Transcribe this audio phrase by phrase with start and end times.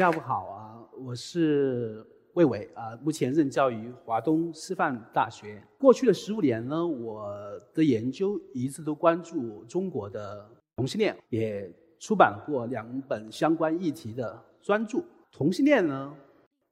[0.00, 2.02] 下午好啊，我是
[2.32, 5.62] 魏伟啊，目前任教于华东师范大学。
[5.78, 7.30] 过去的十五年呢，我
[7.74, 15.04] 的研究一直都关注中国的同性恋，也出版过两本相关议题的专著。
[15.30, 16.14] 同性恋呢，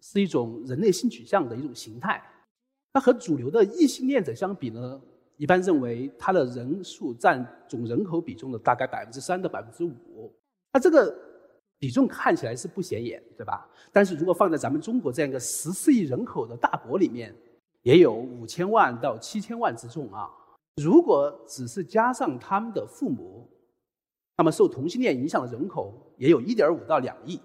[0.01, 2.23] 是一种人类性取向的一种形态。
[2.95, 4.99] 那和主流的异性恋者相比呢，
[5.37, 10.33] 一般认为它的人数占总人口比重的大概百分之三到百分之五。
[10.73, 11.28] 那这个。
[11.79, 13.69] 比重看起来是不显眼，对吧？
[13.93, 17.33] 但是如果放在咱们中国这样一个十四亿人口的大国里面，
[17.83, 20.29] 也有五千万到七千万之众啊。
[20.83, 23.49] 如果只是加上他们的父母，
[24.37, 27.41] 那么受同性恋影响的人口也有一点五到两亿，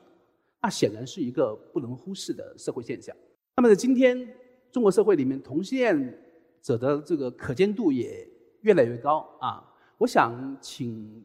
[0.62, 3.16] 那显然是一个不能忽视的社会现象。
[3.58, 4.28] 那么在今天
[4.72, 6.20] 中国社会里面，同性恋
[6.64, 8.28] 者的这个可见度也
[8.62, 9.64] 越来越高啊。
[10.00, 11.24] 我想请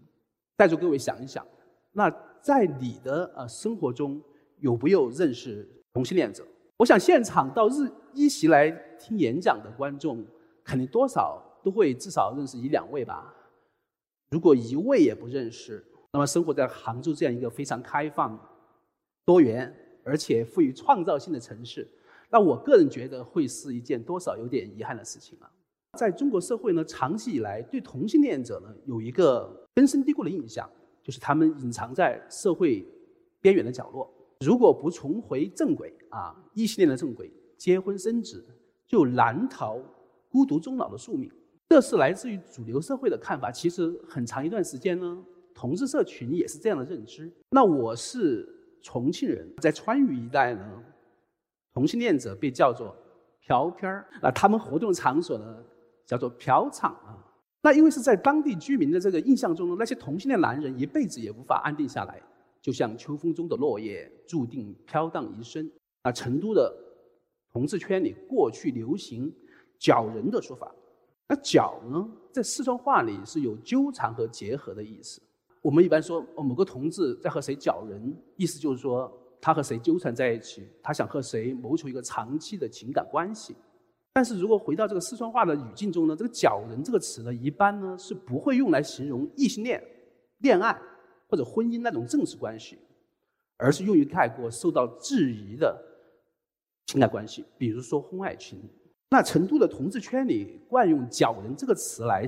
[0.59, 1.47] 带着各位想一想，
[1.93, 2.15] 那。
[2.49, 4.19] 在你的呃生活中，
[4.61, 6.43] 有没有认识同性恋者？
[6.79, 10.25] 我想现场到日一席来听演讲的观众，
[10.65, 13.35] 肯定多少都会至少认识一两位吧。
[14.31, 18.41] 如果一位也不认识，那么生活在杭州这样一个非常开放、
[19.27, 19.71] 多元
[20.03, 21.87] 而且富于创造性的城市，
[22.31, 25.53] 那我个人觉得会是一件多少有点遗憾的事情啊。
[25.99, 30.67] 在中国社会呢，长期以来对同性恋者呢有一个根深蒂固的印象。
[31.09, 32.87] 就是他们隐藏在社会
[33.41, 34.13] 边缘的角落，
[34.45, 38.45] 如果不重回正轨啊，异性恋的正轨，结婚生子，
[38.87, 39.79] 就难逃
[40.29, 41.33] 孤独终老的宿命。
[41.71, 43.51] 这是来自于主流社会的看法。
[43.51, 47.33] 其实很长一段时间呢，同志社群也是这样的认知。
[47.49, 48.47] 那我是
[48.83, 50.85] 重庆人，在川渝一带呢，
[51.73, 52.95] 同性恋者被叫做
[53.41, 55.65] 嫖片儿，那他们活动场所呢
[56.05, 57.25] 叫做嫖场啊。
[57.69, 62.19] 那因为是在当地居民的这个印象中呢，那些同性恋男人一辈子也无法安定下来，
[62.63, 65.71] 就像秋风中的落叶，注定飘荡一生。
[66.01, 66.75] 啊，成都的
[67.53, 69.31] 同志圈里过去流行
[69.79, 70.75] “搅人”的说法，
[71.29, 75.21] 那“搅”呢，在四川话里是有纠缠和结合的意思。
[75.61, 83.55] 我们一般说，某个同志在和谁搅人，意思就是说他和谁纠缠在一起，他想和谁谋求一个长期的情感关系。
[84.13, 89.81] 但是如果回到这个四川话的语境中呢，这个“角人”这个词呢，一般呢是不会用来形容异性恋、
[90.39, 90.77] 恋爱
[91.29, 92.79] 或者婚姻那种正式关系，
[93.59, 95.81] 而是用于概括受到质疑的
[96.87, 98.59] 情感关系，比如说婚外情。
[99.11, 102.27] 那成都的同志圈里惯用“角人”这个词来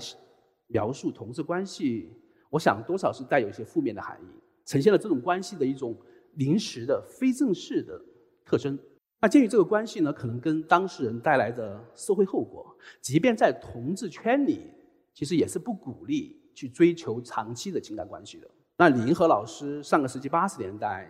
[0.68, 2.08] 描述同志关系，
[2.50, 4.26] 我想多少是带有一些负面的含义，
[4.64, 5.96] 呈现了这种关系的一种
[6.34, 8.00] 临时的、非正式的
[8.44, 8.78] 特征。
[9.22, 14.70] 那鉴于这个关系呢，可能跟当事人带来的社会后果，即便在同志圈里，
[15.12, 18.50] 其实也是不鼓励去追求长期的情感关系的。
[18.78, 21.06] 那李银河老师上个世纪八十年代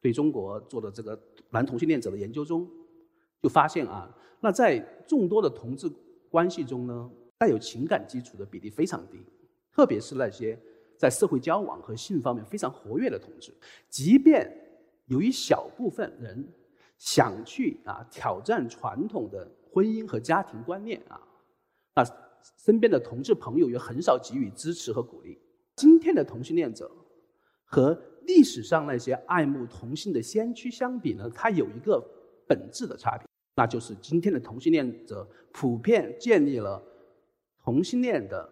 [0.00, 2.66] 对中国做的这个男同性恋者的研究中，
[3.42, 4.10] 就发现啊，
[4.40, 5.86] 那在众多的同志
[6.30, 9.18] 关系中呢，带有情感基础的比例非常低，
[9.70, 10.58] 特别是那些
[10.96, 13.52] 在社会交往和性方面非常活跃的同志，
[13.90, 14.50] 即便
[15.04, 16.48] 有一小部分人。
[17.00, 21.18] 想去啊挑战传统的婚姻和家庭观念啊，
[21.96, 22.04] 那
[22.58, 25.38] 身边的同志朋友也很少给予支持和鼓励。
[25.76, 26.90] 今天的同性恋者
[27.64, 32.06] 和历史上那些爱慕同性的先驱相比呢，它有一个
[32.46, 36.82] 本质的差别，那就是今天的同性恋者普遍建立了
[37.64, 38.46] 同性恋的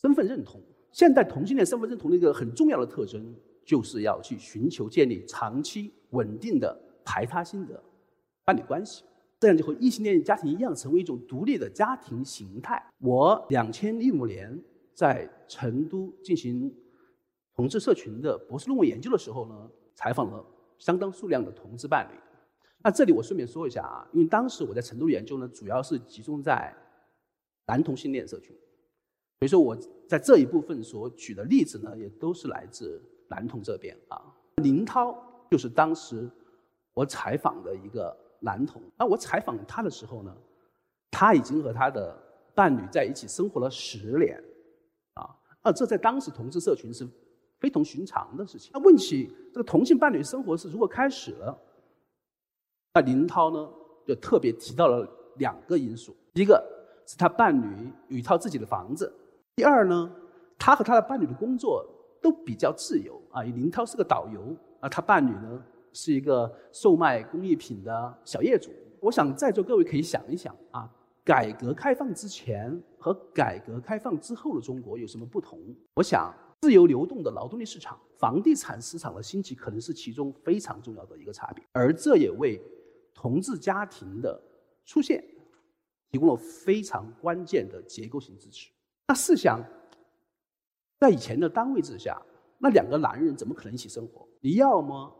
[0.00, 0.58] 身份认同。
[0.92, 3.34] 现代同性恋身份认同的一个很重要的特征，
[3.66, 6.86] 就是要去寻求建立长期稳定的。
[7.10, 7.82] 排他性的
[8.44, 9.02] 伴侣关系，
[9.40, 12.80] 这样就和异性恋家庭一样，成为一种独立的家庭形态。
[12.98, 14.56] 我两千一五年
[14.94, 16.72] 在成都进行
[17.56, 20.46] 同志社群的博士论文研究的时候呢，采访了
[20.78, 22.16] 相当数量的同志伴侣。
[22.80, 26.72] 那这里我顺便说一下啊，因为当时我在成都研究呢，主要是集中在
[27.66, 28.54] 男同性恋社群，
[29.40, 29.76] 所以说我
[30.06, 34.22] 在这一部分所举的例子呢，也都是来自男同这边啊。
[34.62, 35.12] 林涛
[35.50, 36.30] 就是当时。
[36.94, 40.36] 我采访的一个男同，那我采访他的时候呢，
[41.10, 42.16] 他已经和他的
[42.54, 44.42] 伴侣在一起生活了十年，
[45.14, 45.30] 啊，
[45.62, 47.08] 啊，这在当时同志社群是
[47.58, 48.70] 非同寻常的事情。
[48.74, 51.56] 那问起这个同性伴侣生活是如何开始了，
[52.94, 53.70] 那林涛呢
[54.06, 56.62] 就特别提到了两个因素：一个
[57.06, 59.06] 是他伴侣有一套自己的房子；
[59.54, 60.10] 第二呢，
[60.58, 61.86] 他和他的伴侣的工作
[62.20, 63.42] 都比较自由啊。
[63.42, 65.62] 林涛是个导游，啊，他伴侣呢。
[65.92, 68.70] 是一个售卖工艺品的小业主。
[69.00, 70.90] 我想在座各位可以想一想啊，
[71.24, 75.58] 改革开放之前和改革开放之后的中国有什么不同？
[75.94, 82.60] 我想自由流动的劳动力市场、房地产市场的兴起，可能是其中非常重要的一个差别，而这也为
[83.14, 84.38] 同志家庭的
[84.84, 85.24] 出现
[86.10, 88.70] 提供了非常关键的结构性支持。
[89.08, 89.64] 那试想，
[90.98, 92.20] 在以前的单位制下，
[92.58, 94.28] 那两个男人怎么可能一起生活？
[94.40, 95.10] 你要么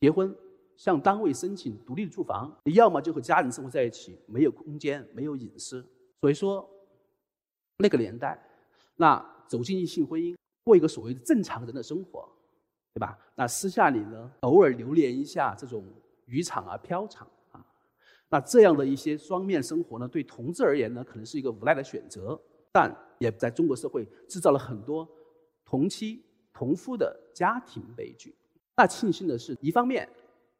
[0.00, 0.34] 结婚，
[0.76, 5.84] 向单位申请独立的住房；你要么就和家人生活在一起，没有空间，没有隐私。
[6.20, 6.68] 所以说，
[7.78, 8.42] 那个年代，
[8.96, 9.34] 那。
[9.46, 12.26] 走进异性婚姻，过一个所谓的正常人的生活，
[12.94, 13.16] 对吧？
[13.36, 15.84] 那私下里呢，偶尔流连一下这种
[16.24, 17.64] 渔场啊、漂场啊，
[18.30, 22.40] 那这样的一些双面生活呢，对同志而言呢，可能是一个无奈的选择，
[22.72, 25.06] 但也在中国社会制造了很多
[25.62, 28.34] 同妻同夫的家庭悲剧。
[28.76, 30.08] 那庆幸的是，一方面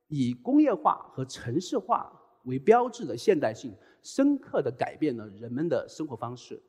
[0.08, 2.12] 以工业化和城市化
[2.44, 6.62] 为标志的现代性，深刻的改变了人们的生活方式。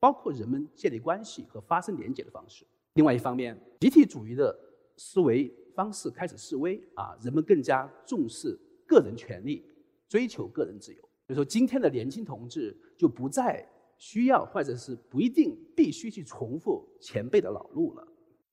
[0.00, 2.64] 包括人们建立关系和发生连结的方式。
[2.94, 4.56] 另外一方面，集体主义的
[4.96, 8.56] 思维方式开始式微啊，人们更加重视
[8.86, 9.64] 个人权利，
[10.08, 11.02] 追求个人自由。
[11.26, 18.06] 比如说，今天的年轻同志就不再需要或者是不一定必须去重复前辈的老路了。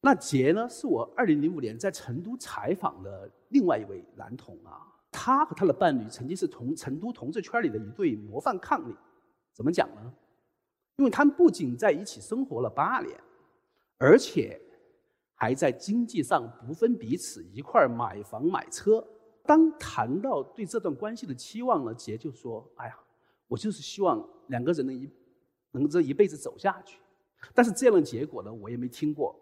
[0.05, 8.95] 那杰呢，是我2005年在成都采访的另外一位男同啊，他和他的伴侣曾经是同成都同志圈里的一对模范伉俪。
[9.51, 10.13] 怎么讲呢？
[10.97, 13.19] 因为他们不仅在一起生活了八年，
[13.97, 14.61] 而且
[15.33, 19.03] 还在经济上不分彼此，一块儿买房买车。
[19.41, 22.95] 当谈到对这段关系的期望呢，杰就说：“哎呀，
[23.47, 25.09] 我就是希望两个人能一
[25.71, 26.99] 能这一辈子走下去。
[27.55, 29.35] 但是这样的结果呢，我也没听过，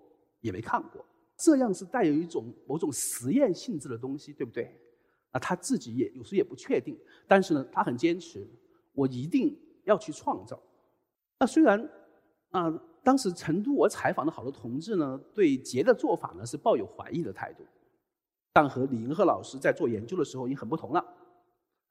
[0.43, 1.03] 也没看过。
[1.35, 4.79] 这样是带有一种某种实验性质的东西，对不对？
[5.31, 6.95] 啊，他自己也有时也不确定，
[7.27, 8.47] 但是呢，他很坚持，
[8.93, 10.61] 我一定要去创造。”
[11.39, 11.89] 那虽然，
[12.51, 12.71] 啊，
[13.03, 17.65] 当时成都我采访的好多同志呢，对杰的做法呢是抱有怀疑的态度，
[18.53, 21.03] 但和李银河老师在做研究的时候已经很不同了。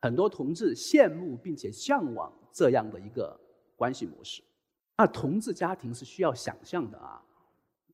[0.01, 3.39] 很多同志羡慕并且向往这样的一个
[3.77, 4.43] 关系模式。
[4.97, 7.21] 那同志家庭是需要想象的啊，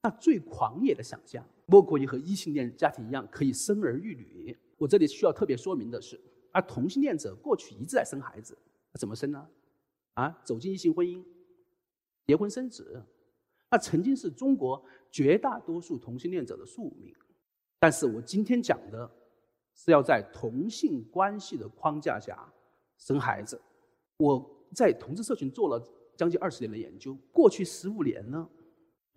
[0.02, 4.56] 那最狂野的想象，莫过于和异性恋家庭一样可以生儿育女。
[4.76, 6.20] 我这里需要特别说明的是，
[6.52, 8.56] 而同性恋者过去一直在生孩子，
[8.98, 9.48] 怎么生呢？
[10.14, 11.22] 啊，走进异性婚姻。
[12.26, 13.02] 结婚生子，
[13.70, 17.14] 那曾经是中国绝大多数同性恋者的宿命。
[17.80, 19.10] 但是我今天讲的
[19.74, 22.52] 是要在同性关系的框架下
[22.98, 23.60] 生孩子。
[24.18, 24.44] 我
[24.74, 25.82] 在同志社群做了
[26.16, 28.48] 将近二十年的研究，过去十五年呢，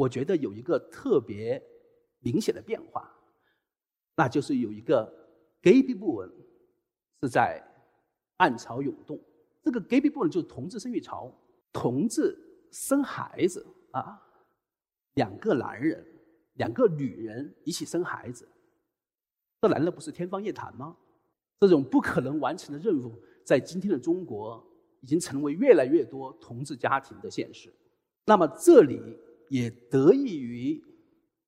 [0.02, 1.62] 我觉得有一个特别
[2.20, 3.12] 明显的变化，
[4.16, 5.12] 那就是有一个
[5.62, 6.32] gay 部分
[7.22, 7.62] 是在
[8.38, 9.20] 暗潮涌动。
[9.62, 11.32] 这个 gay 部分就是同志生育潮，
[11.72, 12.48] 同志。
[12.74, 14.18] 生孩子啊，
[15.16, 16.02] 两个男人，
[16.54, 18.48] 两个女人一起生孩子，
[19.62, 20.96] 这难道不是天方夜谭吗？
[21.60, 24.66] 这种不可能完成的任务，在今天的中国
[25.02, 27.70] 已经成为越来越多同志家庭的现实。
[28.26, 29.20] 那么，这里
[29.52, 30.82] 也得益于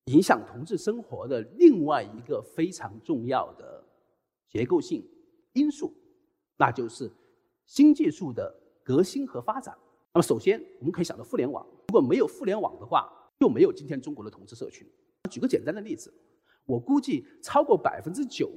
[0.07, 3.81] 影响同志生活的另外一个非常重要的
[4.49, 5.01] 结构性
[5.53, 5.93] 因素，
[6.57, 7.09] 那就是
[7.65, 9.73] 新技术的革新和发展。
[10.13, 11.65] 那么，首先我们可以想到互联网。
[11.87, 14.85] 如果没有互联网的话，就没有今天中国的同志社群。
[15.31, 16.13] 举个简单的例子，
[16.65, 18.51] 我估计超过百分之九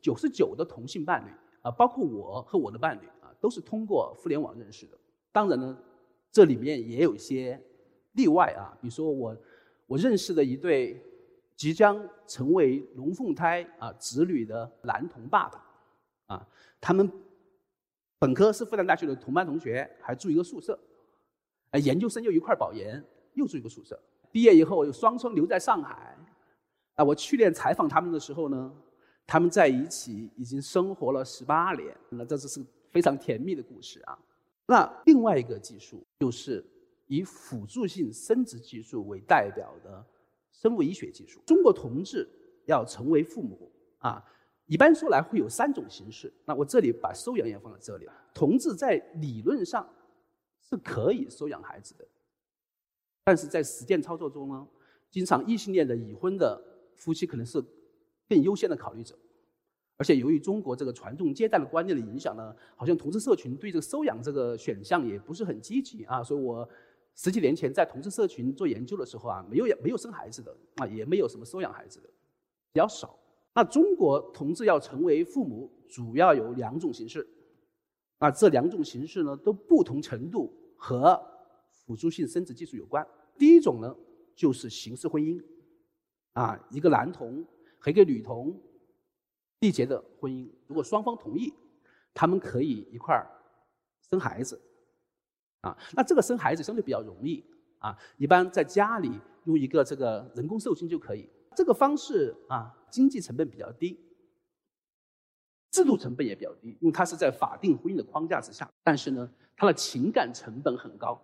[0.00, 1.30] 九十九的同性伴侣
[1.62, 4.96] 啊，包括我和我的伴侣啊，都是通过互联网认识的。
[5.32, 5.76] 当然呢，
[6.30, 7.60] 这里面也有一些
[8.12, 9.36] 例外啊，比如说我
[9.86, 11.02] 我认识的一对
[11.56, 16.48] 即将成为龙凤胎啊子女的男童爸爸啊，
[16.80, 17.10] 他们
[18.18, 20.78] 本科是复旦大学的同班同学，还住一个宿舍。
[21.70, 23.02] 哎，研究生又一块保研，
[23.34, 24.00] 又住一个宿舍。
[24.30, 26.16] 毕业以后又双双留在上海。
[26.94, 28.72] 啊，我去年采访他们的时候呢，
[29.26, 34.18] 他们在一起已经生活了十八年，那这是非常甜蜜的故事啊。
[34.66, 36.64] 那另外一个技术就是
[37.16, 40.04] 以辅助性生殖技术为代表的
[40.52, 41.40] 生物医学技术。
[41.46, 42.28] 中国同志
[42.66, 44.22] 要成为父母啊，
[44.66, 46.32] 一般说来会有三种形式。
[46.44, 48.12] 那我这里把收养也放在这里了。
[48.32, 49.88] 同志在理论上。
[50.64, 52.06] 是可以收养孩子的，
[53.24, 54.66] 但是在实践操作中呢，
[55.10, 56.58] 经常异性恋的已婚的
[56.96, 57.62] 夫妻可能是
[58.26, 59.14] 更优先的考虑者，
[59.98, 66.22] 而且由于中国这个传宗接代的观念的影响呢，好像同志社群对这个收养这个选项也不是很积极啊。
[66.24, 66.66] 所以我
[67.14, 72.08] 十几年前在同志社群做研究的时候啊，没有没有生孩子的啊，也没有什么收养孩子的，
[72.72, 73.18] 比较少。
[73.54, 77.26] 那中国同志要成为父母，主要有两种形式，
[78.18, 80.52] 那这两种形式呢，都不同程度。
[80.84, 81.16] 和
[81.70, 83.06] 辅助性生殖技术有关。
[83.38, 83.96] 第一种呢，
[84.34, 85.40] 就是形式婚姻，
[86.32, 87.46] 啊，一个男童
[87.78, 88.60] 和一个女童
[89.60, 91.54] 缔结的婚姻，如果双方同意，
[92.12, 93.30] 他们可以一块儿
[94.10, 94.60] 生孩子，
[95.62, 97.42] 啊，那这个生孩子相对比较容易，
[97.78, 99.10] 啊，一般在家里
[99.44, 103.98] 用一个这个人工受精就可以，这个方式啊，经济成本比较低。
[105.70, 108.68] 制度成本也比较低，因为它是在法定婚姻的框架之下。
[108.82, 109.26] 但是呢，
[109.56, 111.18] 它的情感成本很高，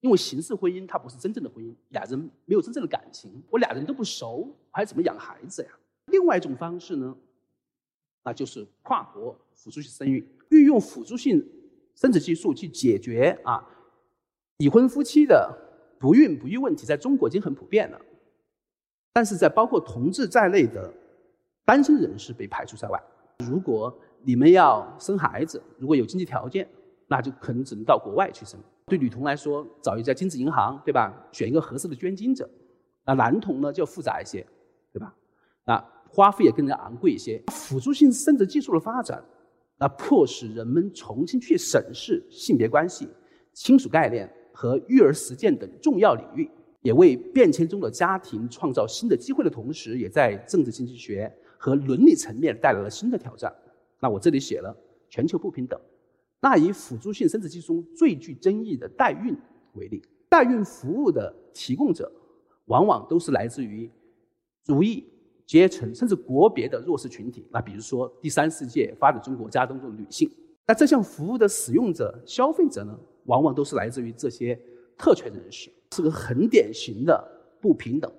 [0.00, 5.70] 因为形式婚姻它不是真正的婚姻，俩人没有真正的感情，我俩人都不熟，我还怎么养孩子呀？
[6.08, 7.16] 另外一种方式呢，
[8.22, 11.42] 那就是跨国辅助性生育，运用辅助性
[11.94, 13.64] 生殖技术去解决啊
[14.58, 15.56] 已婚夫妻的
[15.98, 18.00] 不孕不育问题，在中国已经很普遍了，
[19.12, 20.92] 但是在包括同志在内的
[21.64, 23.02] 单身人士被排除在外。
[23.38, 26.68] 如果你们要生孩子，如果有经济条件，
[27.08, 28.58] 那就可能只能到国外去生。
[28.86, 31.12] 对女童来说，找一家精子银行，对吧？
[31.32, 32.48] 选一个合适的捐精者。
[33.06, 34.46] 那男童呢，就复杂一些，
[34.92, 35.14] 对吧？
[35.64, 37.42] 啊，花费也更加昂贵一些。
[37.50, 39.22] 辅助性生殖技术的发展，
[39.78, 43.08] 那迫使人们重新去审视性别关系、
[43.52, 46.50] 亲属概念和育儿实践等重要领域，
[46.82, 51.32] 也为变迁中的家庭创造新的机会的同时，也在政治经济学。
[51.56, 53.50] 和伦理层面带来了新的挑战。
[53.98, 54.76] 那我这里写了
[55.08, 55.80] 全球不平等。
[56.38, 59.34] 那以辅助性生殖技术中最具争议的代孕
[59.72, 62.12] 为例，代孕服务的提供者
[62.66, 63.90] 往往都是来自于
[64.62, 65.02] 族裔、
[65.46, 67.46] 阶层甚至国别的弱势群体。
[67.50, 70.30] 那比如说第三世界发展中国家当中的女性。
[70.66, 74.58] 那这项服务的使用者、消费者呢，往往都是来自于这些
[74.96, 77.22] 特权人士，是个很典型的
[77.60, 78.10] 不平等。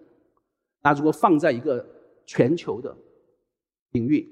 [0.83, 1.83] 那如果放在一个
[2.23, 2.95] 全球的，
[3.93, 4.31] 领域，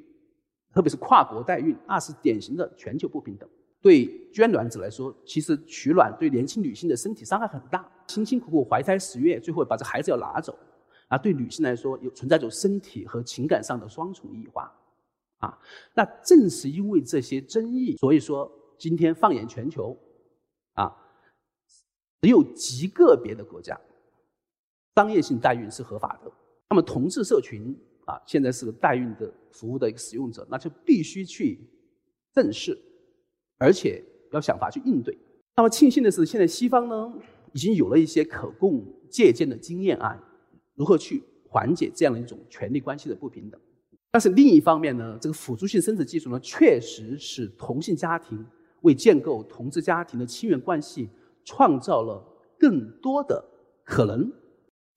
[0.71, 3.50] 特别是跨国代孕，那是典型的全球不平等。
[3.81, 10.55] 对捐卵者来说，其实取卵对年轻女性的身体伤害很大，辛辛苦苦怀胎十月，最后把这孩子要拿走，
[11.13, 14.74] 啊，对女性来说有存在着身体和情感上的双重异化，
[15.38, 15.58] 啊，
[15.93, 19.98] 那正是因为这些争议，所以说今天放眼全球，
[20.74, 20.91] 啊，
[22.22, 23.79] 只有极个别的国家，
[24.96, 26.32] 商业性代孕是合法的，
[26.70, 27.77] 那么同志社群。
[28.05, 31.58] 啊，现在是代孕的服务的一个使用者，那就必须去
[32.34, 32.77] 正视，
[33.58, 34.03] 而且
[34.34, 35.17] 要想法去应对。
[35.55, 37.13] 那么庆幸的是，现在西方呢
[37.53, 40.22] 已经有了一些可供借鉴的经验啊，
[40.75, 43.60] 如何去缓解这样的一种权力关系的不平等。
[44.12, 48.46] 但是另一方面呢，这个辅助性生殖技术呢，确实是同性家庭
[48.82, 51.10] 为建构同志家庭的亲缘关系
[51.44, 52.24] 创造了
[52.60, 53.44] 更多的
[53.84, 54.32] 可能。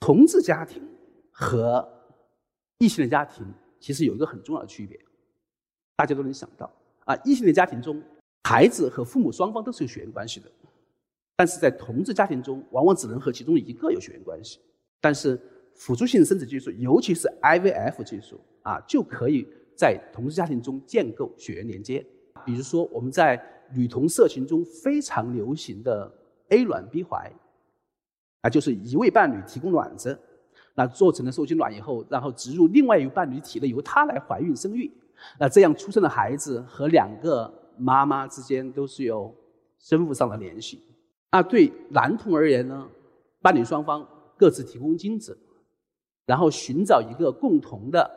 [0.00, 0.82] 同志家庭
[1.30, 1.86] 和
[2.78, 3.46] 异性的家庭
[3.80, 5.00] 其实有一个很重要的区别，
[5.96, 6.70] 大家都能想到
[7.06, 8.02] 啊，异性的家庭中，
[8.44, 10.50] 孩子和父母双方都是有血缘关系的，
[11.36, 14.60] 但是在同志家庭中，往往只能和其中一个有血缘关系。
[15.00, 15.40] 但是
[15.76, 22.04] 辅助性生殖技术，尤其是 IVF 技术啊，就可以在同志家庭中建构血缘连接。
[22.44, 23.40] 比如说，我们在
[23.74, 26.12] 女同社群中非常流行的
[26.48, 27.30] A 卵 B 怀，
[28.40, 30.18] 啊，就是一位伴侣提供卵子。
[30.74, 34.90] 那做成了受精卵以后，然后植入另外一个伴侣体内，由他来怀孕生育。
[35.40, 39.34] 那这样出生的孩子和两个妈妈之间都是有
[39.78, 40.82] 生物上的联系。
[41.32, 42.86] 那对男童而言呢，
[43.40, 44.06] 伴侣双方
[44.36, 45.36] 各自提供精子，
[46.26, 48.10] 然后寻找一个共同的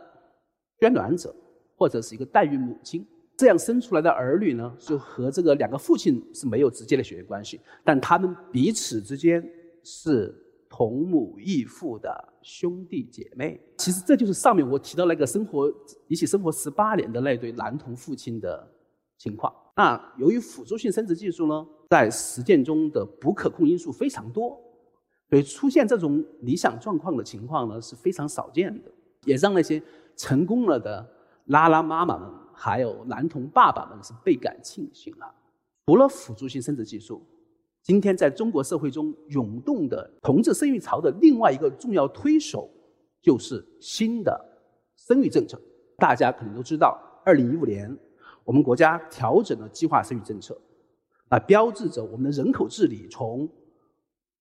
[0.80, 1.34] 捐卵者
[1.78, 9.42] 或者是一个代孕母亲，这样生出来的儿女呢，就和这个两个父亲是没有直接的血缘关系，但他们彼此之间
[9.84, 10.46] 是。
[10.72, 15.68] 同母异父的兄弟姐妹，其实这就是上面我提到那个生活
[16.08, 18.72] 一起生活十八年的那对男童父亲的
[19.18, 19.52] 情况。
[19.76, 24.62] 那由于辅助性生殖技术呢，在实践中的不可控因素非常多，
[25.30, 28.92] 所以出现这种理想状况的情况呢是非常少见的，
[29.26, 29.82] 也让那些
[30.16, 31.08] 成功了的
[31.46, 35.34] 拉拉妈妈们还有男童爸爸们是倍感庆幸啊。
[35.86, 37.22] 除了辅助性生殖技术。
[37.82, 42.70] 今天在中国社会中涌动的同志生育潮的另外一个重要推手，
[43.22, 44.40] 就是新的
[44.98, 45.60] 生育政策。
[45.98, 47.98] 大家可能都知道，二零一五年
[48.44, 50.60] 我们国家调整了计划生育政策，
[51.30, 53.50] 啊，标志着我们的人口治理从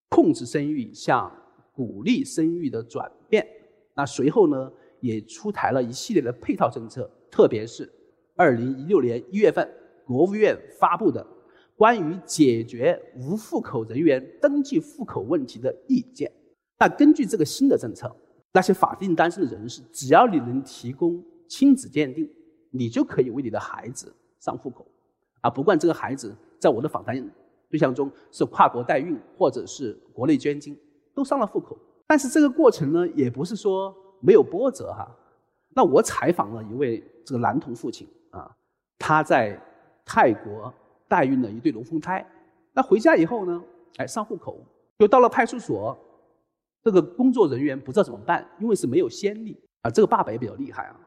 [0.09, 1.31] 控制生育向
[1.73, 3.47] 鼓励生育的转变。
[3.95, 7.91] 那随后呢，也出台了一系列的配套政策，特别是
[8.37, 9.69] 二零一六年一月份
[10.07, 11.27] 国务院发布的。
[11.77, 16.29] 关于解决无户口人员登记户口问题的意见。
[16.77, 18.13] 那根据这个新的政策，
[18.53, 22.29] 那些法定单身的人士，只要你能提供亲子鉴定，
[22.73, 24.85] 你就可以为你的孩子上户口。
[25.41, 27.15] 啊，不管这个孩子在我的访谈
[27.71, 30.77] 对象中是跨国代孕或者是国内捐精，
[31.15, 31.79] 都上了户口。
[32.07, 35.07] 但是这个过程呢，也不是说没有波折哈。
[35.75, 38.51] 那我采访了一位这个男童父亲啊，
[38.99, 39.61] 他在
[40.05, 40.73] 泰国
[41.07, 42.27] 代孕了一对龙凤胎。
[42.73, 43.63] 那回家以后呢，
[43.99, 44.59] 哎，上户口，
[44.99, 45.97] 就到了派出所，
[46.83, 49.91] 这个工作人员不知道怎么办，因为是没有先例啊。
[49.91, 50.99] 这个爸爸也比较厉害啊，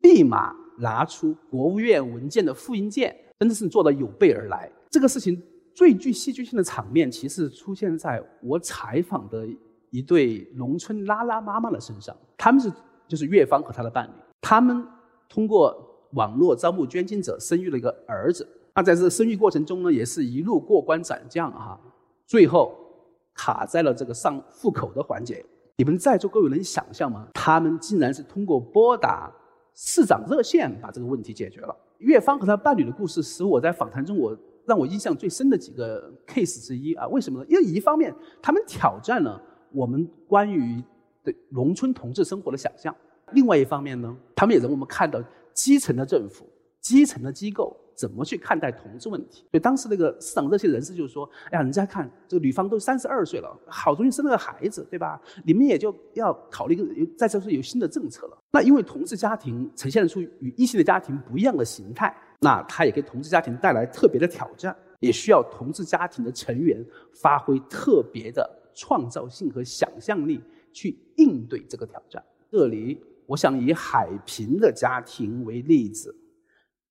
[0.00, 4.70] 立马拿出国务院文件的复印件，真的是做的有备而来。
[4.90, 5.40] 这个事情
[5.76, 9.46] 最具戏剧性的场面，其实出现在我采访的
[9.90, 12.16] 一对农村拉拉妈妈的身上。
[12.38, 12.72] 他们是
[13.06, 14.82] 就是岳芳和他的伴侣，他们
[15.28, 15.76] 通过
[16.12, 18.48] 网络招募捐精者，生育了一个儿子。
[18.74, 21.78] 那在这生育过程中呢，也是一路过关斩将哈，
[22.24, 22.74] 最后
[23.34, 25.44] 卡在了这个上户口的环节。
[25.76, 27.28] 你们在座各位能想象吗？
[27.34, 29.30] 他们竟然是通过拨打
[29.74, 31.76] 市长热线把这个问题解决了。
[31.98, 34.34] 岳芳和他伴侣的故事，使我在访谈中我
[34.66, 37.06] 让我印象最深的几个 case 之一啊。
[37.08, 37.46] 为什么呢？
[37.48, 39.40] 因为一方面他们挑战了
[39.72, 40.82] 我们关于
[41.22, 42.94] 对农村同志生活的想象，
[43.32, 46.46] 另外一方面呢，他们也让我们看到基层的政府、
[46.80, 47.76] 基层的机构。
[47.96, 49.46] 怎么去看待同志问题？
[49.50, 55.18] 所以当时那个市场热线人士就说：“哎呀，人家看这个女方都三十二岁了，好容易生了个孩子，对吧？
[55.46, 56.84] 你们也就要考虑一个，
[57.16, 58.36] 再就是有新的政策了。
[58.52, 70.40] 那因为同志家庭呈现出与异性的家庭不一样的形态，那它也给同志家庭带来特别的挑战，也需要同志家庭的成员发挥特别的创造性和想象力
[70.72, 72.22] 去应对这个挑战。
[72.50, 76.14] 这里我想以海平的家庭为例子。”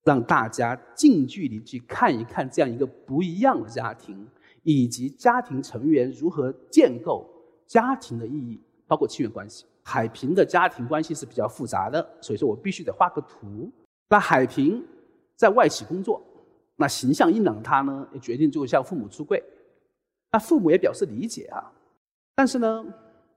[0.05, 4.15] 让大家近距离去看一看这样一个不一样的家庭，
[4.61, 7.27] 以及家庭成员如何建构
[7.65, 9.65] 家庭的意义，包括亲缘关系。
[9.81, 13.71] 海平的家庭关系是比较复杂的，所以说我必须得画个图。
[14.07, 14.85] 那海平
[15.35, 16.21] 在外企工作，
[16.75, 19.43] 那形象硬朗的他呢，也决定就向父母出柜。
[20.31, 21.71] 那父母也表示理解啊，
[22.35, 22.85] 但是呢，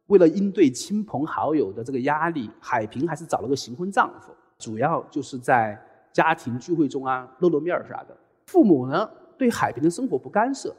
[0.06, 5.82] 为了应对亲朋好友的这个压力，海平还是找了个行婚丈夫，主要就是在。
[6.10, 8.16] 家庭聚会中啊，露露面儿啥的。
[8.46, 10.74] 父母呢，对海平的生活不干涉，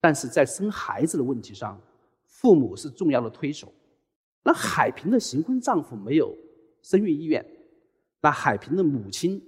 [0.00, 1.80] 但是在生孩子的问题上，
[2.26, 3.72] 父母是重要的推手。
[4.44, 6.32] 那海平的新婚丈夫没有
[6.82, 7.44] 生育意愿，
[8.20, 9.42] 那海平的母亲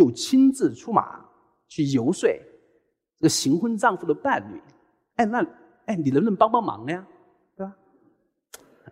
[0.00, 1.22] 就亲自出马
[1.68, 2.26] 去游说
[3.18, 4.58] 这个新婚丈夫的伴侣。
[5.16, 5.46] 哎，那
[5.84, 7.06] 哎，你能不能帮帮忙呀？
[7.54, 7.76] 对吧？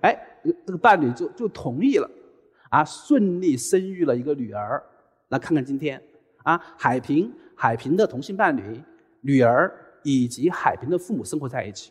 [0.03, 2.11] 哎，这个伴侣就就同意了，
[2.69, 4.85] 啊，顺利生育了一个女儿。
[5.29, 5.99] 那看看今天，
[6.45, 8.79] 啊，海平、海平的同性伴侣、
[9.23, 11.91] 女儿以及海平的父母生活在一起。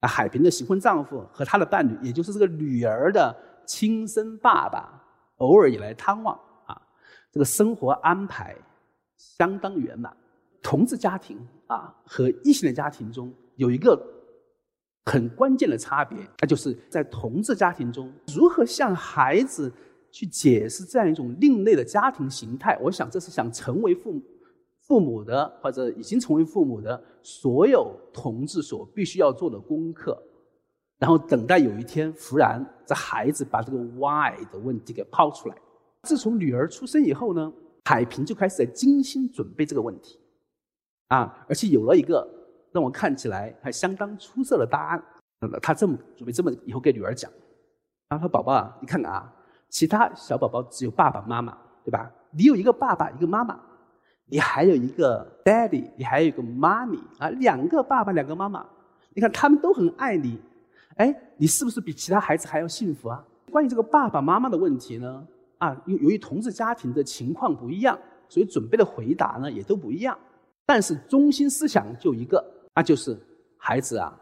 [0.00, 5.04] 啊，海平的新婚丈夫和他的伴侣，也就是这个女儿的亲生爸爸，
[5.36, 6.40] 偶尔也来探望。
[7.32, 8.54] 这个生活安排
[9.16, 10.16] 相当圆满。
[10.62, 14.00] 同志家庭啊和异性的家庭中有一个
[15.06, 19.72] 很关键的差别，那就是在同志家庭中如何向孩子。
[20.14, 24.22] 去解释这样一种另类的家庭形态，我想这是想成为父母
[24.82, 30.22] 父母的或者已经成为父母的所有同志所必须要做的功课，
[30.98, 35.56] 然后等待有一天，忽然这孩子把这个 why 的问题给抛出来。
[36.02, 37.52] 自从女儿出生以后呢，
[37.84, 40.18] 海平就开始在精心准备这个问题，
[41.08, 42.28] 啊，而且有了一个
[42.72, 45.02] 让我看起来还相当出色的答案。
[45.60, 47.30] 他这么准备，这么以后给女儿讲，
[48.08, 49.32] 他说：“宝宝啊，你看看啊。”
[49.68, 52.08] 其他小宝宝只有爸爸妈妈，对吧？
[52.30, 53.58] 你有一个爸爸，一个妈妈，
[54.26, 58.64] 你还有一个 daddy，你还有一个妈咪啊，两个爸爸，两个妈妈。
[59.14, 60.38] 你看他们都很爱你，
[60.96, 63.24] 哎，你是不是比其他孩子还要幸福啊？
[63.50, 65.26] 关于这个爸爸妈妈的问题呢，
[65.62, 67.98] 啊，由由于同志家庭的情况不一样，
[68.28, 70.18] 所以准备的回答呢也都不一样。
[70.66, 72.44] 但是中心思想就一个，
[72.74, 73.16] 那就是
[73.56, 74.18] 孩子啊，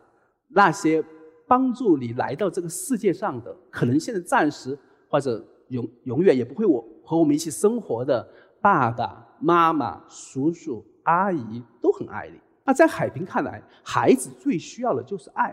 [0.48, 1.02] 那些
[1.48, 4.78] 帮助你来到这个世界上的，可能现在暂时。
[5.12, 8.24] 或者永永远也不会我和我们一起生活的
[8.60, 12.38] 爸爸妈妈、叔叔阿姨都很爱你。
[12.64, 15.52] 那在海平看来，孩子最需要的就是爱，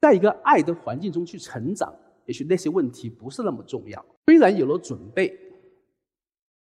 [0.00, 4.02] 在一个爱的环境中去成长，也许那些问题不是那么重要。
[4.30, 5.36] 虽然有了准备，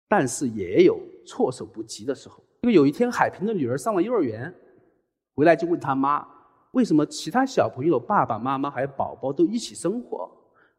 [0.09, 2.43] 但是也有措手不及的时候。
[2.63, 4.51] 因为有一天，海平的女儿上了幼儿园，
[5.35, 6.27] 回来就问他妈
[6.73, 10.31] ：“为什么其他小朋友爸爸妈妈还有宝宝都一起生活？”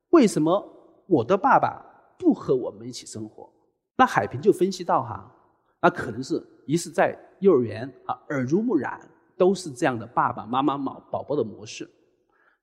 [0.10, 0.68] 为什么
[1.06, 1.80] 我的爸爸
[2.18, 3.48] 不和我们一起生活？
[3.96, 5.32] 那海平就分析到哈，
[5.80, 9.00] 那可能是一是在幼儿园啊耳濡目染，
[9.38, 11.88] 都是这样的爸爸妈妈宝宝宝的模式。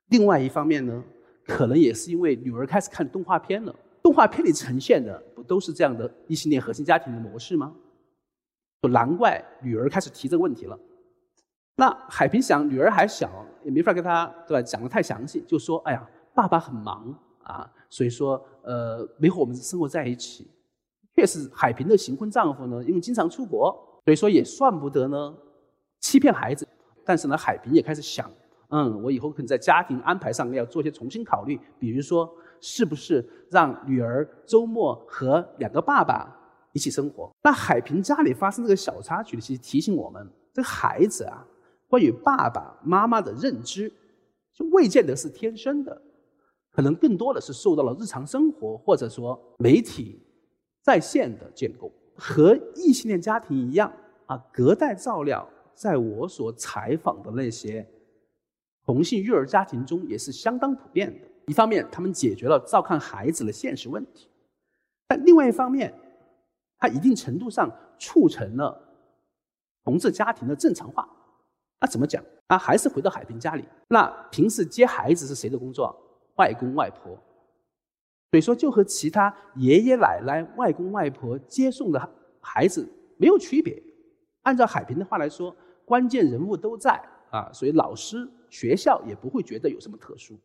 [0.08, 1.00] 另外一方面呢，
[1.46, 7.74] 可能也是因为女儿开始看动画片了，动画片里呈现的不都是这样的异性恋核心家庭的模式吗？
[8.82, 10.78] 就难怪女儿开始提这个问题了。
[11.76, 13.30] 那海平想，女儿还小，
[13.64, 20.50] 也没法跟她对吧讲的太详细，就说：“哎呀，爸爸很忙啊，所以说呃没和我们生活在一起。”
[21.14, 25.34] 确实，海平的新婚丈夫呢，因为经常出国，所以说也算不得呢
[26.00, 26.66] 欺骗孩子。
[27.04, 28.30] 但是呢，海平也开始想，
[28.68, 32.30] 嗯，我以后可能在家庭安排上要做些重新考虑，比如说
[32.60, 36.36] 是不是让女儿周末和两个爸爸
[36.72, 37.30] 一起生活。
[37.42, 41.46] 那海平家里发生这个小插曲，其实提醒我们，这个孩子啊，
[41.88, 43.92] 关于爸爸妈妈的认知，
[44.54, 46.02] 就未见得是天生的，
[46.72, 50.26] 可能更多的是受到了日常生活或者说媒体。
[50.82, 53.92] 在线的建构和异性恋家庭一样
[54.24, 57.86] 啊，隔代照料，在我所采访的那些
[58.86, 61.28] 同性育儿家庭中也是相当普遍的。
[61.50, 64.28] 一方面，他们解决了照看孩子的现实问题；
[65.08, 65.92] 但另外一方面，
[66.78, 68.80] 它一定程度上促成了
[69.82, 71.08] 同志家庭的正常化。
[71.80, 72.24] 那怎么讲？
[72.46, 75.92] 啊，还是回到海平家里，那平时接孩子是谁的工作？
[76.36, 77.18] 外公外婆。
[78.30, 83.82] 所以说，就和其他爷爷奶奶、外公外婆接送的孩子没有区别。
[84.42, 85.52] 按照海平的话来说，
[85.84, 86.92] 关键人物都在
[87.32, 90.38] 啊，所以老师、学校也不会觉得有什么特殊。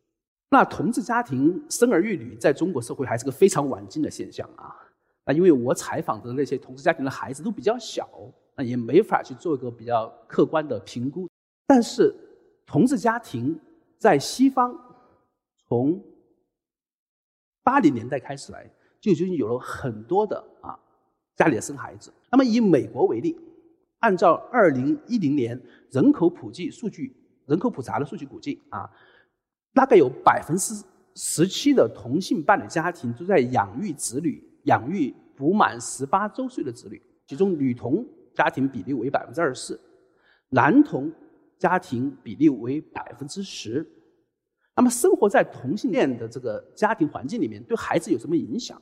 [0.48, 4.74] 那同志家庭生儿育女在中国社会还是个非常晚近的现象啊。
[5.24, 8.08] 那因为我采访的那些同志家庭的孩子都比较小，
[8.54, 11.28] 那也没法去做一个比较客观的评估。
[11.66, 12.14] 但是，
[12.64, 13.58] 同志家庭
[13.98, 14.72] 在西方
[15.68, 16.00] 从
[17.64, 20.78] 八零年代开始来，就已经有了很多的啊，
[21.34, 22.12] 家里的生孩子。
[22.30, 23.36] 那么以美国为例，
[23.98, 28.88] 按照二零一零年人口普及数据、人口普查的数据估计啊，
[29.76, 30.74] 大概有百分之
[31.14, 37.00] 十七的同性伴侣家庭都在养育子女，养育不满十八周岁的子女。
[37.26, 39.78] 其中女童家庭比例为百分之二十四，
[40.48, 41.12] 男童
[41.58, 43.86] 家庭比例为百分之十。
[44.74, 48.80] 那么生活在同性恋的这个家庭环境里面，对孩子有什么影响？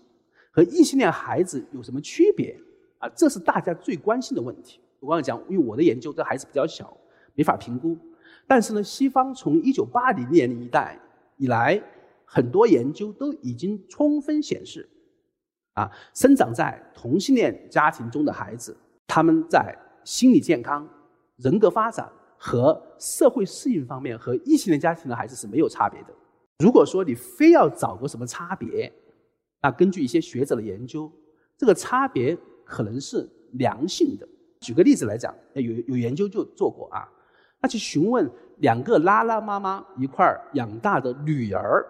[0.52, 2.56] 和异性恋孩子有什么区别？
[2.98, 4.78] 啊，这是大家最关心的问题。
[5.00, 6.96] 我刚才讲，因为我的研究，这孩子比较小，
[7.34, 7.98] 没法评估。
[8.46, 10.98] 但是呢，西方从一九八零年一代
[11.36, 11.82] 以来，
[12.24, 14.88] 很多研究都已经充分显示，
[15.74, 20.88] 啊，生长在同性恋家庭中的孩子，他们在心理健康、
[21.36, 22.10] 人格发展。
[22.36, 26.08] 和社会适应方面，和异性恋家庭的孩子是没有差别的。
[26.58, 28.92] 如果说你非要找个什么差别，
[29.62, 31.10] 那根据一些学者的研究，
[31.56, 34.28] 这个差别可能是良性的。
[34.60, 37.08] 举个例子来讲，有有研究就做过啊，
[37.64, 41.82] 他去询问两个拉拉妈妈一块儿养大的女儿，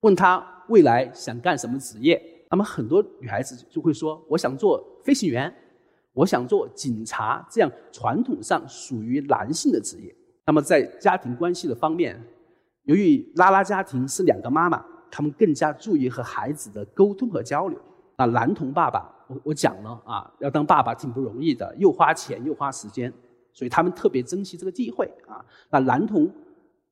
[0.00, 5.54] 问她未来想干什么职业，那么很多女孩子就会说：“我想做飞行员。”
[6.14, 10.12] 我想做警察，这样传统上属于男性的职业。
[10.46, 12.20] 那么在家庭关系的方面，
[12.82, 17.78] 由于拉拉家庭是两个妈妈，他们更加注意和孩子的沟通和交流。
[18.16, 23.12] 那男童爸爸，我我讲了啊，要当爸爸挺不容易的，又花钱又花时间，
[23.56, 25.42] 所以他们特别珍惜这个机会啊。
[25.70, 26.30] 那男童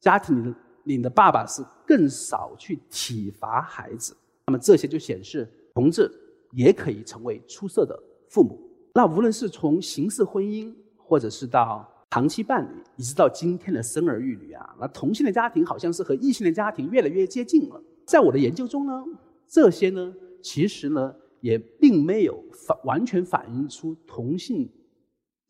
[0.00, 4.16] 家庭里的你的爸爸是更少去体罚孩子。
[4.46, 6.10] 那么这些就显示，同志
[6.52, 7.94] 也可以成为出色的
[8.30, 8.58] 父母。
[8.94, 17.82] 那无论是从形式婚姻，或者是到长期伴侣，一直到今天的生儿育女啊，那同性的家庭好像是和异性的家庭越来越接近了。
[18.06, 19.04] 在我的研究中呢，
[19.48, 24.68] 这些呢，其实呢，也并没有反完全反映出同性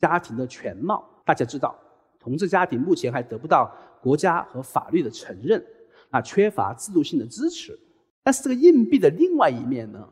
[0.04, 1.02] 家庭的全貌。
[1.24, 1.74] 大家知道，
[2.20, 5.64] 同志家庭目前还得不到国家和法律的承认，
[6.10, 7.78] 啊，缺乏制度性的支持。
[8.22, 10.06] 但是这个硬币的另外一面呢？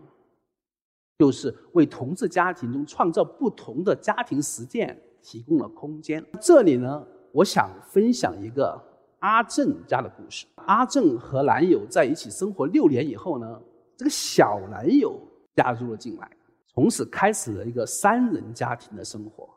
[1.19, 6.25] 就是为同志家庭中创造不同的家庭实践提供了空间。
[6.41, 8.83] 这里呢，我想分享一个
[9.21, 10.47] 阿正家的故事。
[10.57, 13.63] 阿正和男友在一起生活六年以后呢，
[13.97, 15.21] 这个小男友
[15.55, 16.29] 加入了进来，
[16.75, 19.49] 从此开始了一个三人家庭的生活。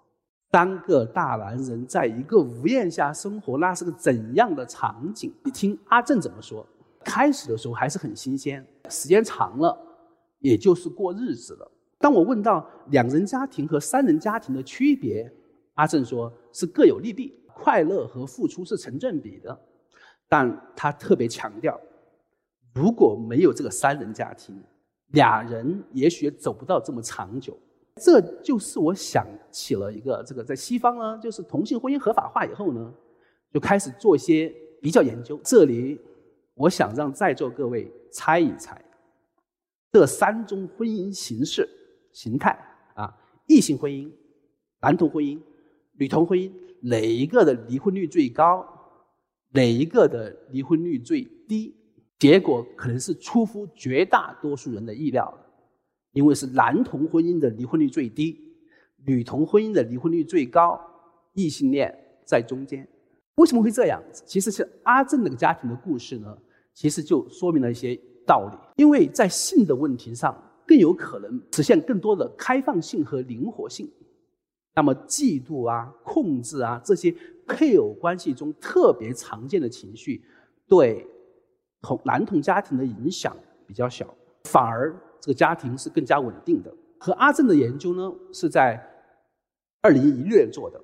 [0.56, 5.30] 三个大男人在一个屋檐下生活，那是个怎样的场景？
[5.44, 6.65] 你听阿正怎么说？
[7.04, 9.78] 开始的时候还是很新鲜，时间长了。
[10.39, 11.70] 也就是过日子了。
[11.98, 15.30] 当我问到两人家庭和三人家庭的区别，
[15.74, 19.60] 阿正说是各有利弊，快乐和付出是成正比的。
[20.30, 21.78] 但他特别强调，
[22.74, 24.56] 如果没有这个三人家庭，
[25.08, 27.58] 俩人也许走不到这么长久。
[28.02, 32.94] 这就是我想起了一个这个在西方呢，就是同性婚姻合法化以后呢，
[33.54, 35.40] 就开始做一些比较研究。
[35.44, 36.00] 这里
[36.56, 38.80] 我想让在座各位猜一猜。
[39.94, 41.66] 这三种婚姻形式、
[42.12, 42.60] 形态
[42.96, 43.16] 啊，
[43.48, 44.12] 异性婚姻、
[44.82, 45.40] 男同婚姻、
[45.94, 48.68] 女同婚姻，哪一个的离婚率最高，
[49.52, 51.74] 哪一个的离婚率最低？
[52.20, 55.45] 结果可能是出乎绝大多数人的意料的，
[56.15, 58.41] 因为是男同婚姻的离婚率最低，
[59.06, 60.80] 女同婚姻的离婚率最高，
[61.34, 61.93] 异性恋
[62.25, 62.88] 在中间。
[63.36, 64.01] 为什么会这样？
[64.25, 66.36] 其实是阿正那个家庭的故事呢，
[66.73, 68.58] 其实就说明了一些道理。
[68.78, 73.91] 因为在性的问题上，更有可能实现更多的开放性和灵活性。
[74.73, 77.13] 那么，嫉妒啊、控制啊这些
[77.45, 80.23] 配偶关系中特别常见的情绪，
[80.65, 81.06] 对
[81.82, 83.36] 同男同家庭的影响
[83.67, 84.95] 比较小，反而
[85.26, 86.72] 这个家庭是更加稳定的。
[87.00, 88.80] 和阿正的研究呢，是在
[89.82, 90.80] 二零一六年做的。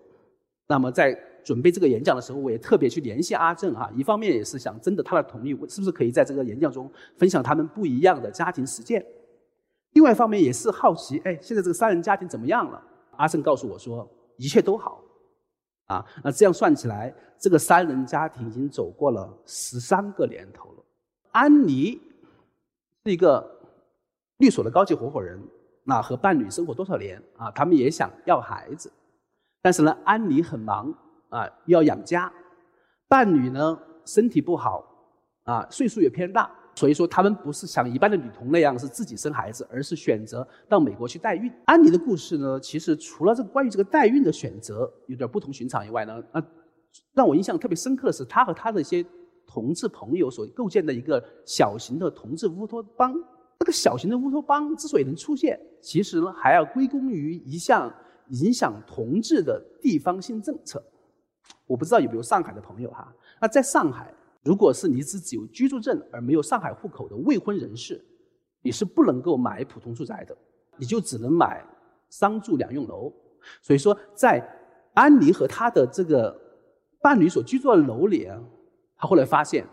[0.68, 9.06] 那么在准备这个演讲的时候，我也特别去联系阿正啊，一方面也是想征得他的同意，我是不是可以在这个演讲中分享他们不一样的家庭实践？
[9.92, 12.84] 另外一方面也是好奇，哎，现在这个三人家庭怎么样了？
[13.18, 15.04] 阿正告诉我说，一切都好，
[15.86, 20.84] 啊，那这样算起来，这个三人家庭已经走过了十三个年头了。
[21.32, 22.00] 安妮
[23.06, 23.51] 是一个
[24.42, 25.40] 律所的高级合伙人，
[25.86, 27.50] 那和伴侣生活多少年啊？
[27.52, 28.92] 他们也想要孩子，
[29.62, 30.94] 但是呢，安妮很忙
[31.30, 32.30] 啊，要养家，
[33.08, 34.84] 伴侣呢身体不好
[35.44, 36.52] 啊，岁数也偏大。
[36.74, 41.52] 所以说，他们不是像一般的女童那样是自己生孩子，而是选择到美国去代孕。
[41.66, 46.42] 安妮的故事呢，其实除了这个关于这个代孕的选择有点不同寻常以外呢，啊，
[47.14, 49.06] 让我印象特别深刻的是，她和她的一些
[49.46, 53.14] 同志朋友所构建的一个小型的同志乌托邦。
[53.62, 57.94] 这个小型的乌托邦之所以能出现，其实呢，还要归功于一项
[58.30, 60.84] 影响同志的地方性政策。
[61.68, 63.14] 我不知道有没有上海的朋友哈？
[63.40, 64.12] 那在上海。
[64.42, 68.04] 如果是你是只有居住证而没有上海户口的未婚人士，
[68.64, 70.36] 你是不能够买普通住宅的，
[70.78, 71.64] 你就只能买
[72.10, 73.14] 商住两用楼。
[73.62, 74.44] 所以说，在
[74.96, 76.36] 安妮和她的这个
[77.00, 78.42] 伴侣所居住的楼里啊，
[78.98, 79.64] 他后来发现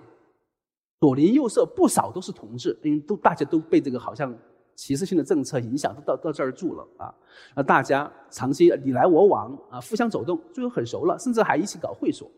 [1.00, 4.36] 左邻右舍不少都是同志，因为都大家都被这个好像
[4.74, 7.14] 歧视性的政策影响，都到到这儿住了啊。
[7.54, 12.28] 那大家长期你来我往啊，互相走动，最后很熟了，甚至还一起搞会所。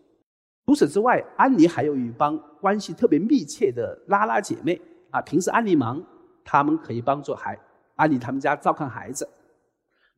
[0.67, 5.21] 除此之外，安妮还有一帮关系特别密切的拉拉姐妹啊。
[5.23, 6.01] 平时安妮忙，
[6.45, 7.59] 她们可以帮助孩
[7.97, 9.29] 安妮他们家照看孩子。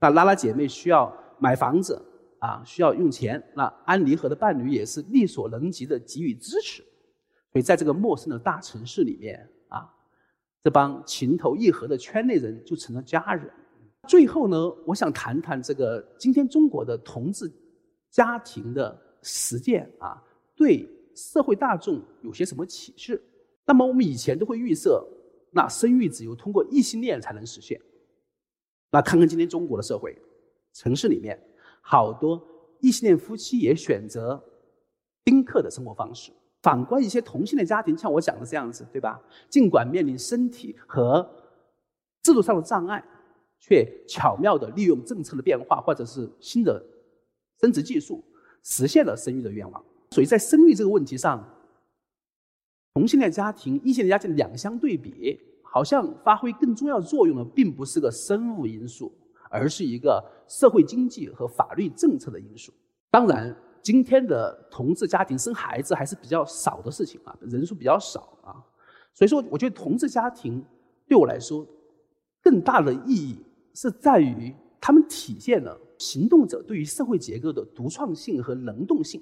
[0.00, 2.00] 那拉拉姐妹需要买房子
[2.40, 6.84] 啊，需要用钱，那安妮和的伴侣也是力所能及的给予支持。
[7.52, 9.88] 所以在这个陌生的大城市里面啊，
[10.64, 13.50] 这帮情投意合的圈内人就成了家人。
[14.08, 17.52] 最后呢，我想谈谈这个今天中国的同志
[18.10, 20.22] 家庭的实践啊。
[20.54, 23.20] 对社会大众有些什么启示？
[23.64, 25.06] 那么我们以前都会预设，
[25.50, 27.80] 那生育只有通过异性恋才能实现。
[28.90, 30.16] 那看看今天中国的社会，
[30.72, 31.38] 城市里面
[31.80, 32.42] 好多
[32.80, 34.42] 异性恋夫妻也选择
[35.24, 36.32] 丁克的生活方式。
[36.62, 39.20] 反观一些同性恋家庭，像我讲的这样子，对吧？
[39.48, 41.28] 尽管面临身体和
[42.22, 43.04] 制度上的障碍，
[43.58, 46.80] 却巧妙的利用政策的变化或者是新的
[47.60, 48.22] 生殖技术，
[48.62, 49.84] 实现了生育的愿望。
[50.12, 51.44] 所以在生育这个问题上，
[52.94, 59.12] 同性恋家庭、异性恋家庭两相对比，好像发挥更重要作用的，并不是个生物因素，
[59.50, 62.72] 而是一个社会经济和法律政策的因素。
[63.10, 68.54] 当然，今天的同志家庭生孩子还是比较少的事情啊，人数比较少啊。
[69.12, 70.64] 所以说，我觉得同志家庭
[71.08, 71.66] 对我来说，
[72.40, 73.38] 更大的意义
[73.74, 79.20] 是在于他们体现了行动者对于社会结构的独创性和能动性。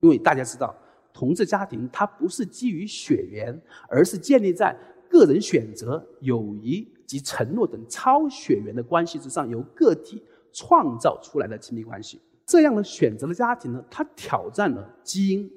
[0.00, 0.74] 因为大家知道，
[1.12, 4.76] 同志家庭它不是基于血缘，而是建立在
[5.10, 12.20] 个人选择、友谊及承诺等超血缘的关系之上，由个体创造出来的亲密关系。
[12.46, 15.50] 这样的选择的家庭呢，它挑战了基因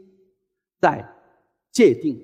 [0.82, 1.08] 在
[1.72, 2.20] 界定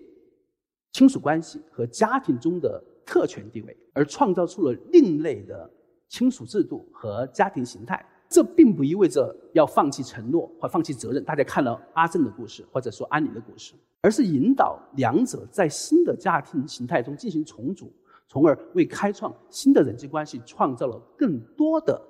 [0.91, 5.69] 亲属关系和家庭中的特权地位，而创造出了另类的
[6.10, 8.04] 亲属制度和家庭形态。
[8.28, 11.23] 这并不意味着要放弃承诺或放弃责任。
[11.23, 17.93] 大家看了阿正的故事，或者说安妮的故事，而是引导两者在新的家庭形态中进行重组，
[18.28, 22.01] 从而为开创新的人际关系创造了更多的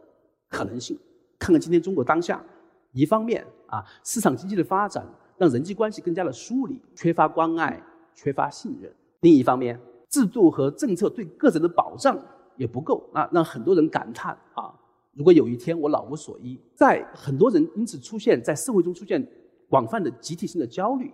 [0.48, 0.98] 可能性。
[1.38, 2.44] 看看今天中国当下，
[2.92, 5.06] 一方面啊，市场经济的发展
[5.38, 7.82] 让人际关系更加的疏离，缺乏关爱，
[8.14, 8.90] 缺乏信任；
[9.22, 12.20] 另一方面，制度和政策对个人的保障
[12.56, 14.74] 也不够啊，让很多人感叹啊。
[15.14, 19.26] 如果有一天我老无所依，在很多人因此出现在社会中出现
[19.70, 21.14] 广泛的集体性的焦虑，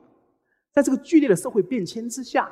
[0.72, 2.50] 在这个剧烈的社会变迁之下，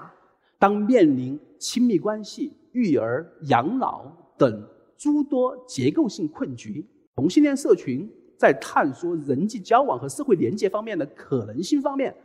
[0.58, 4.64] 当面临亲密关系、育儿、养老等
[4.98, 6.86] 诸多结构性困局，
[7.20, 12.16] 同性恋社群在探索人际交往和社会连接方面的可能性方面，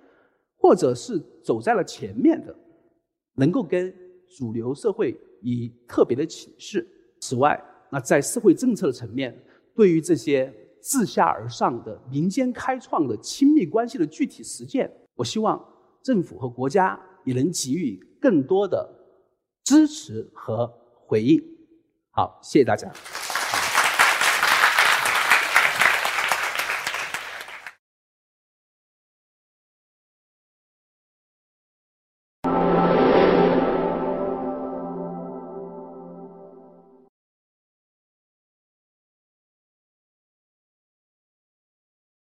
[0.57, 2.54] 或者是走在了前面的，
[3.35, 3.92] 能够跟
[4.38, 6.87] 主流社会以特别的启示。
[7.20, 9.37] 此外，那在社会政策的层面，
[9.74, 15.61] 对于这些自下而上的民间开创的亲密关系的具体实践，我希望
[16.04, 18.88] 政府和国家也能给予更多的
[19.64, 20.72] 支持和
[21.04, 21.42] 回应。
[22.12, 22.88] 好，谢谢大家。